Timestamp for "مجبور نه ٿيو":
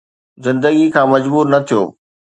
1.13-1.81